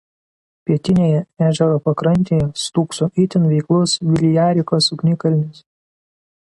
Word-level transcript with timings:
Pietinėje 0.69 1.19
ežero 1.49 1.75
pakrantėje 1.89 2.47
stūkso 2.63 3.11
itin 3.25 3.47
veiklus 3.53 3.95
Viljarikos 4.13 4.93
ugnikalnis. 4.97 5.67